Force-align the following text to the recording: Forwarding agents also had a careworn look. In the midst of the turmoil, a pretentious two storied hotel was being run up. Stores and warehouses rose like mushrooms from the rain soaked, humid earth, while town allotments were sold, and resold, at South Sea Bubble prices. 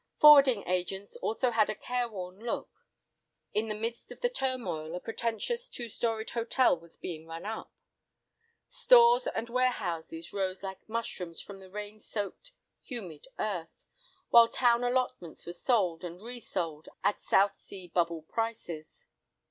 Forwarding 0.19 0.67
agents 0.67 1.15
also 1.17 1.51
had 1.51 1.69
a 1.69 1.75
careworn 1.75 2.39
look. 2.39 2.71
In 3.53 3.67
the 3.67 3.75
midst 3.75 4.09
of 4.11 4.21
the 4.21 4.31
turmoil, 4.31 4.95
a 4.95 4.99
pretentious 4.99 5.69
two 5.69 5.89
storied 5.89 6.31
hotel 6.31 6.75
was 6.75 6.97
being 6.97 7.27
run 7.27 7.45
up. 7.45 7.71
Stores 8.67 9.27
and 9.27 9.47
warehouses 9.47 10.33
rose 10.33 10.63
like 10.63 10.89
mushrooms 10.89 11.39
from 11.39 11.59
the 11.59 11.69
rain 11.69 11.99
soaked, 12.01 12.51
humid 12.81 13.27
earth, 13.37 13.77
while 14.29 14.47
town 14.47 14.83
allotments 14.83 15.45
were 15.45 15.53
sold, 15.53 16.03
and 16.03 16.19
resold, 16.19 16.89
at 17.03 17.21
South 17.21 17.59
Sea 17.61 17.87
Bubble 17.87 18.23
prices. 18.23 19.05